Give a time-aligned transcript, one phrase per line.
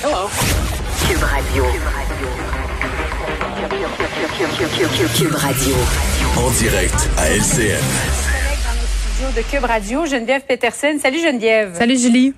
[0.00, 1.64] Cube Radio.
[5.16, 5.74] Cube Radio.
[6.36, 7.82] En direct à LCN.
[9.16, 10.98] Studio de Cube Radio, Geneviève Peterson.
[11.02, 11.76] Salut Geneviève.
[11.76, 12.32] Salut Julie.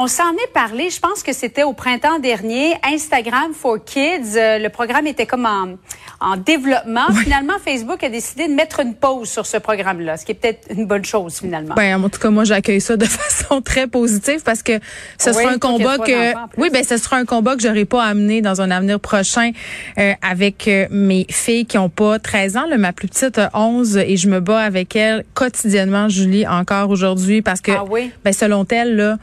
[0.00, 4.36] On s'en est parlé, je pense que c'était au printemps dernier, Instagram for Kids.
[4.36, 5.76] Euh, le programme était comme en,
[6.20, 7.08] en développement.
[7.24, 10.68] Finalement, Facebook a décidé de mettre une pause sur ce programme-là, ce qui est peut-être
[10.70, 11.74] une bonne chose finalement.
[11.74, 14.78] Ben, en tout cas, moi, j'accueille ça de façon très positive parce que
[15.18, 18.04] ce Oui, sera un combat que, oui, ben, ce sera un combat que j'aurai pas
[18.04, 19.50] amené dans un avenir prochain
[19.98, 22.66] euh, avec euh, mes filles qui ont pas 13 ans.
[22.66, 26.90] Là, ma plus petite a 11 et je me bats avec elle quotidiennement, Julie, encore
[26.90, 28.12] aujourd'hui parce que, Ah oui?
[28.24, 29.16] ben, selon elle, là,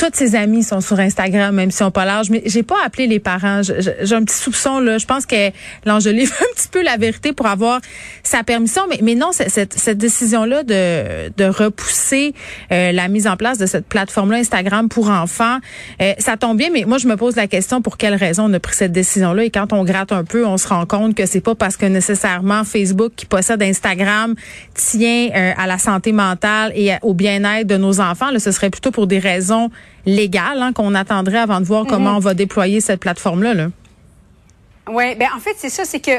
[0.00, 2.30] toutes ses amies sont sur Instagram, même si on pas l'âge.
[2.30, 3.60] Mais j'ai pas appelé les parents.
[3.62, 4.96] J'ai un petit soupçon là.
[4.96, 5.50] Je pense que
[5.84, 7.80] l'Angelique fait un petit peu la vérité pour avoir
[8.22, 8.80] sa permission.
[8.88, 12.32] Mais, mais non, cette, cette, cette décision-là de, de repousser
[12.72, 15.58] euh, la mise en place de cette plateforme-là Instagram pour enfants,
[16.00, 16.70] euh, ça tombe bien.
[16.72, 19.44] Mais moi, je me pose la question pour quelle raison on a pris cette décision-là?
[19.44, 21.84] Et quand on gratte un peu, on se rend compte que c'est pas parce que
[21.84, 24.34] nécessairement Facebook qui possède Instagram
[24.72, 28.30] tient euh, à la santé mentale et au bien-être de nos enfants.
[28.30, 29.68] Là, ce serait plutôt pour des raisons
[30.06, 33.54] légales hein, qu'on attendrait avant de voir comment on va déployer cette plateforme-là.
[33.54, 33.68] Là.
[34.90, 36.10] Oui, ben en fait, c'est ça, c'est que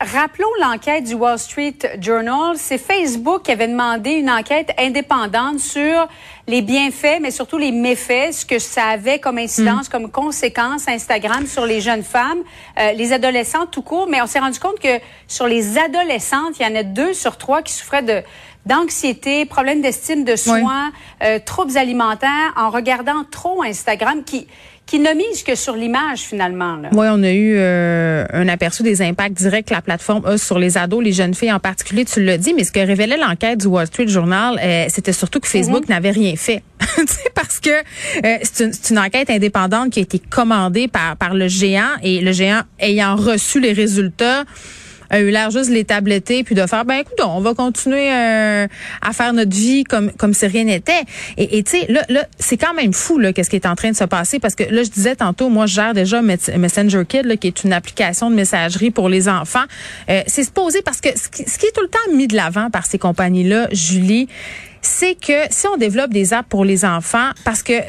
[0.00, 2.56] rappelons l'enquête du Wall Street Journal.
[2.56, 6.06] C'est Facebook qui avait demandé une enquête indépendante sur
[6.46, 11.46] les bienfaits, mais surtout les méfaits, ce que ça avait comme incidence, comme conséquence Instagram
[11.46, 12.42] sur les jeunes femmes,
[12.78, 14.06] euh, les adolescentes tout court.
[14.08, 17.38] Mais on s'est rendu compte que sur les adolescentes, il y en a deux sur
[17.38, 18.22] trois qui souffraient de
[18.66, 20.90] d'anxiété, problèmes d'estime de soi,
[21.22, 24.48] euh, troubles alimentaires en regardant trop Instagram, qui
[24.86, 26.76] qui ne mise que sur l'image finalement.
[26.76, 26.90] Là.
[26.92, 30.58] Oui, on a eu euh, un aperçu des impacts directs que la plateforme a sur
[30.58, 33.60] les ados, les jeunes filles en particulier, tu l'as dit, mais ce que révélait l'enquête
[33.60, 36.62] du Wall Street Journal, euh, c'était surtout que Facebook n'avait rien fait.
[37.34, 41.34] Parce que euh, c'est une, c'est une enquête indépendante qui a été commandée par, par
[41.34, 44.44] le géant et le géant ayant reçu les résultats
[45.10, 48.10] a eu l'air juste de les tabletter puis de faire ben écoute on va continuer
[48.12, 48.66] euh,
[49.02, 50.92] à faire notre vie comme comme si rien n'était.
[51.36, 53.90] Et tu sais là là c'est quand même fou là qu'est-ce qui est en train
[53.90, 57.26] de se passer parce que là je disais tantôt moi je gère déjà Messenger Kid
[57.26, 59.64] là, qui est une application de messagerie pour les enfants.
[60.10, 62.36] Euh, c'est supposé parce que ce qui, ce qui est tout le temps mis de
[62.36, 64.28] l'avant par ces compagnies là Julie
[64.86, 67.82] c'est que si on développe des apps pour les enfants, parce que, euh,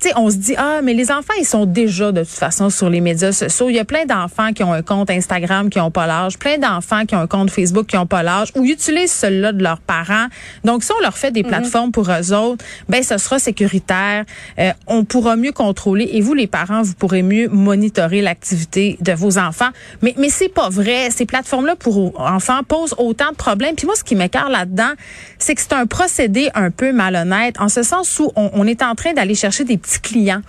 [0.00, 2.70] tu sais, on se dit, ah, mais les enfants, ils sont déjà de toute façon
[2.70, 3.68] sur les médias sociaux.
[3.68, 6.58] Il y a plein d'enfants qui ont un compte Instagram qui ont pas l'âge, plein
[6.58, 9.80] d'enfants qui ont un compte Facebook qui ont pas l'âge, ou utilisent celui-là de leurs
[9.80, 10.26] parents.
[10.64, 14.24] Donc, si on leur fait des plateformes pour eux autres, ben, ce sera sécuritaire.
[14.58, 16.08] Euh, on pourra mieux contrôler.
[16.12, 19.70] Et vous, les parents, vous pourrez mieux monitorer l'activité de vos enfants.
[20.02, 21.10] Mais, mais c'est pas vrai.
[21.10, 23.76] Ces plateformes-là pour enfants posent autant de problèmes.
[23.76, 24.92] Puis moi, ce qui m'écarte là-dedans,
[25.38, 28.82] c'est que c'est un procédé un peu malhonnête, en ce sens où on, on est
[28.82, 30.42] en train d'aller chercher des petits clients.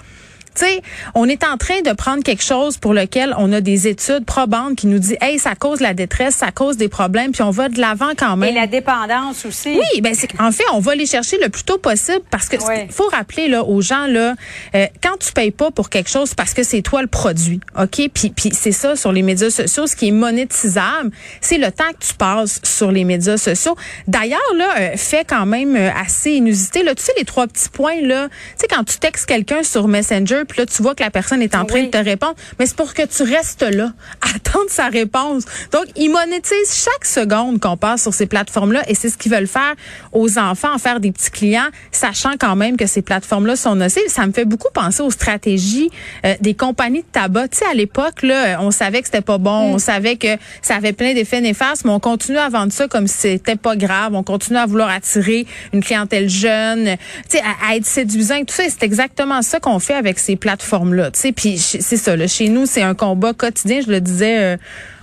[0.55, 0.81] Tu sais,
[1.15, 4.75] on est en train de prendre quelque chose pour lequel on a des études probantes
[4.75, 7.69] qui nous dit, hey, ça cause la détresse, ça cause des problèmes, puis on va
[7.69, 8.49] de l'avant quand même.
[8.49, 9.77] Et la dépendance aussi.
[9.77, 12.57] Oui, ben c'est en fait on va les chercher le plus tôt possible parce que
[12.89, 14.35] faut rappeler là aux gens là
[14.75, 18.09] euh, quand tu payes pas pour quelque chose parce que c'est toi le produit, ok?
[18.13, 21.91] Puis puis c'est ça sur les médias sociaux ce qui est monétisable, c'est le temps
[21.99, 23.75] que tu passes sur les médias sociaux.
[24.07, 27.69] D'ailleurs là euh, fait quand même euh, assez inusité là, tu sais les trois petits
[27.69, 31.03] points là, tu sais quand tu textes quelqu'un sur Messenger puis là tu vois que
[31.03, 31.85] la personne est en train Oui.
[31.87, 33.91] de te répondre, mais c'est pour que tu restes là,
[34.35, 35.43] attendre sa réponse.
[35.71, 39.47] Donc, ils monétisent chaque seconde qu'on passe sur ces plateformes-là et c'est ce qu'ils veulent
[39.47, 39.75] faire
[40.11, 44.01] aux enfants, en faire des petits clients, sachant quand même que ces plateformes-là sont nocives.
[44.07, 45.89] Ça me fait beaucoup penser aux stratégies
[46.25, 47.49] euh, des compagnies de tabac.
[47.49, 50.75] Tu sais, à l'époque, là, on savait que c'était pas bon, on savait que ça
[50.75, 54.13] avait plein d'effets néfastes, mais on continue à vendre ça comme si c'était pas grave.
[54.15, 56.95] On continue à vouloir attirer une clientèle jeune,
[57.29, 58.35] tu sais, à, à être séduisant.
[58.35, 61.11] et Tout ça, c'est exactement ça qu'on fait avec ces plateformes-là.
[61.11, 62.15] Tu sais, puis c'est ça.
[62.15, 63.81] Là, chez nous, c'est un combat quotidien.
[63.85, 64.57] Je le disais euh,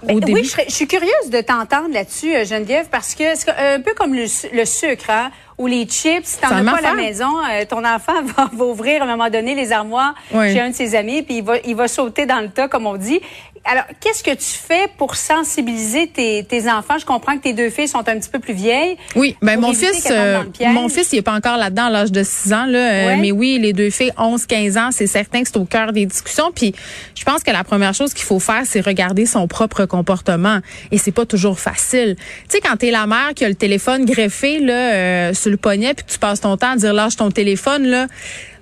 [0.06, 0.40] Mais au début.
[0.40, 4.14] oui, je, suis curieuse de t'entendre là-dessus, euh, Geneviève, parce que c'est un peu comme
[4.14, 6.24] le, su- le sucre, hein, ou les chips.
[6.24, 9.08] Si t'en as pas à la maison, euh, ton enfant va, va ouvrir à un
[9.08, 10.52] moment donné les armoires Oui.
[10.52, 12.86] chez un de ses amis, puis il va, il va sauter dans le tas, comme
[12.86, 13.20] on dit.
[13.64, 16.98] Alors, qu'est-ce que tu fais pour sensibiliser tes, tes enfants?
[16.98, 18.96] Je comprends que tes deux filles sont un petit peu plus vieilles.
[19.16, 22.22] Oui, ben mon fils, euh, mon fils, il est pas encore là-dedans à l'âge de
[22.22, 25.48] 6 ans là, euh, mais oui, les deux filles 11 15 ans, c'est certain que
[25.48, 26.74] c'est au cœur des discussions puis
[27.14, 30.98] je pense que la première chose qu'il faut faire c'est regarder son propre comportement et
[30.98, 32.16] c'est pas toujours facile.
[32.48, 35.56] Tu sais quand t'es la mère qui a le téléphone greffé là euh, sur le
[35.56, 38.06] poignet puis tu passes ton temps à dire lâche ton téléphone là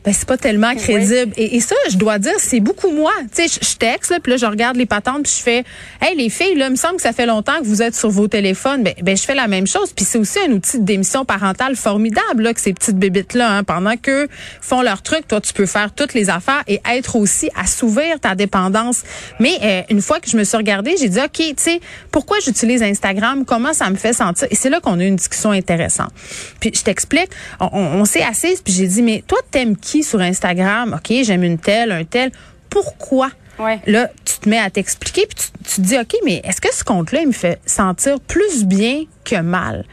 [0.07, 1.33] ben c'est pas tellement crédible.
[1.37, 3.11] Et, et, ça, je dois dire, c'est beaucoup moi.
[3.35, 5.65] Tu sais, je texte, là, puis là, je regarde les patentes, puis je fais,
[6.01, 8.09] hey, les filles, là, il me semble que ça fait longtemps que vous êtes sur
[8.09, 8.85] vos téléphones.
[8.85, 9.93] Ben, ben je fais la même chose.
[9.93, 13.65] Puis c'est aussi un outil de démission parentale formidable, là, que ces petites bébites-là, hein,
[13.65, 14.29] pendant que
[14.61, 18.37] font leur truc, toi, tu peux faire toutes les affaires et être aussi assouvir ta
[18.37, 19.03] dépendance.
[19.41, 21.81] Mais euh, une fois que je me suis regardée, j'ai dit, ok, tu sais,
[22.13, 23.45] pourquoi j'utilise Instagram?
[23.45, 24.47] Comment ça me fait sentir?
[24.53, 26.13] Et c'est là qu'on a eu une discussion intéressante.
[26.61, 29.96] Puis je t'explique, on, on, on s'est assise, puis j'ai dit, mais toi, t'aimes qui?
[30.03, 30.95] Sur Instagram?
[30.95, 32.31] OK, j'aime une telle, un tel.
[32.71, 33.31] Pourquoi?
[33.59, 33.81] Ouais.
[33.87, 36.73] Là, tu te mets à t'expliquer, puis tu, tu te dis, OK, mais est-ce que
[36.75, 39.85] ce compte-là, il me fait sentir plus bien que mal?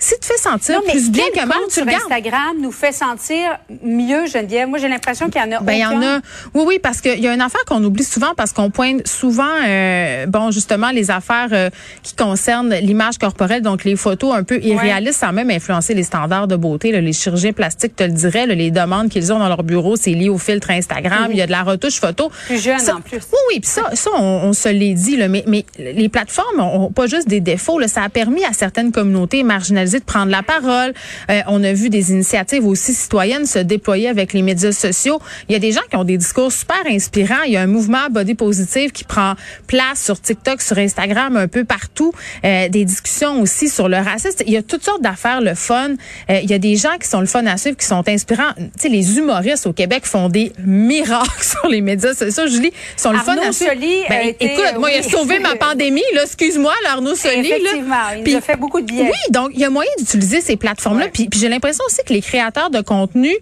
[0.00, 2.02] Si tu fais sentir non, mais plus bien que mal, tu sur le gardes.
[2.04, 4.68] Instagram nous fait sentir mieux, Geneviève?
[4.68, 6.20] Moi, j'ai l'impression qu'il y en a Ben, il y en a.
[6.54, 9.42] Oui, oui, parce qu'il y a une affaire qu'on oublie souvent parce qu'on pointe souvent,
[9.66, 11.68] euh, bon, justement, les affaires euh,
[12.04, 16.46] qui concernent l'image corporelle, donc les photos un peu irréalistes, sans même influencer les standards
[16.46, 16.92] de beauté.
[16.92, 17.00] là.
[17.00, 20.12] les chirurgiens plastiques te le diraient, là, les demandes qu'ils ont dans leur bureau, c'est
[20.12, 21.26] lié au filtre Instagram.
[21.30, 22.30] Il y a de la retouche photo.
[22.46, 23.16] Plus jeune, Ça- en plus.
[23.16, 26.60] Oui, oui, puis ça, ça on, on se l'est dit, là, mais, mais les plateformes
[26.60, 27.80] ont pas juste des défauts.
[27.80, 30.92] Là, ça a permis à certaines communautés marginalisées de prendre la parole.
[31.30, 35.20] Euh, on a vu des initiatives aussi citoyennes se déployer avec les médias sociaux.
[35.48, 37.42] Il y a des gens qui ont des discours super inspirants.
[37.46, 39.34] Il y a un mouvement body positive qui prend
[39.66, 42.12] place sur TikTok, sur Instagram, un peu partout.
[42.44, 44.42] Euh, des discussions aussi sur le racisme.
[44.46, 45.90] Il y a toutes sortes d'affaires, le fun.
[46.30, 48.52] Euh, il y a des gens qui sont le fun à suivre, qui sont inspirants.
[48.56, 52.46] Tu sais, les humoristes au Québec font des miracles sur les médias sociaux.
[52.46, 53.72] Julie, ils sont le fun Arnaud à suivre.
[54.08, 56.02] Ben, été, écoute, moi, il a sauvé ma pandémie.
[56.22, 57.48] Excuse-moi, Arnaud Soli.
[57.48, 57.56] là.
[57.56, 59.04] Effectivement, il a fait beaucoup de bien.
[59.04, 61.06] Oui, donc il y a moyen d'utiliser ces plateformes-là.
[61.06, 61.10] Ouais.
[61.12, 63.34] Puis, puis j'ai l'impression aussi que les créateurs de contenu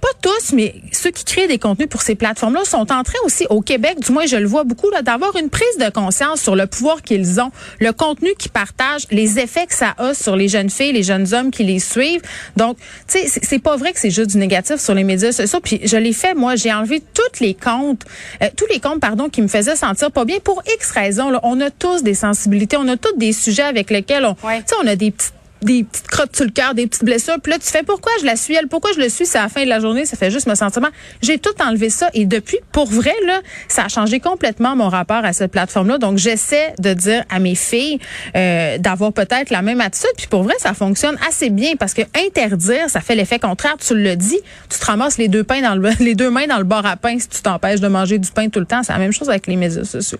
[0.00, 3.46] pas tous, mais ceux qui créent des contenus pour ces plateformes-là sont en train aussi
[3.50, 6.54] au Québec, du moins je le vois beaucoup, là, d'avoir une prise de conscience sur
[6.54, 7.50] le pouvoir qu'ils ont,
[7.80, 11.34] le contenu qu'ils partagent, les effets que ça a sur les jeunes filles, les jeunes
[11.34, 12.22] hommes qui les suivent.
[12.56, 12.76] Donc,
[13.08, 15.58] tu sais, c'est- pas vrai que c'est juste du négatif sur les médias sociaux.
[15.60, 18.02] Puis je l'ai fait, moi, j'ai enlevé tous les comptes,
[18.40, 21.28] euh, tous les comptes, pardon, qui me faisaient sentir pas bien pour X raisons.
[21.28, 21.40] Là.
[21.42, 24.58] On a tous des sensibilités, on a tous des sujets avec lesquels on, Ouais.
[24.58, 27.36] tu sais, on a des petites des petites crottes sur le cœur, des petites blessures.
[27.42, 29.42] Puis là, tu fais pourquoi je la suis, elle, pourquoi je le suis, c'est à
[29.42, 30.92] la fin de la journée, ça fait juste me sentir mal.
[31.22, 35.24] J'ai tout enlevé ça et depuis, pour vrai, là, ça a changé complètement mon rapport
[35.24, 35.98] à cette plateforme-là.
[35.98, 37.98] Donc, j'essaie de dire à mes filles
[38.36, 40.10] euh, d'avoir peut-être la même attitude.
[40.16, 43.76] Puis pour vrai, ça fonctionne assez bien parce que interdire, ça fait l'effet contraire.
[43.78, 46.58] Tu le dis, tu te ramasses les deux pains dans le, les deux mains dans
[46.58, 48.82] le bar à pain si tu t'empêches de manger du pain tout le temps.
[48.82, 50.18] C'est la même chose avec les médias sociaux.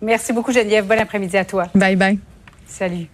[0.00, 0.86] Merci beaucoup, Geneviève.
[0.86, 1.66] Bon après-midi à toi.
[1.74, 2.18] Bye bye.
[2.66, 3.08] Salut.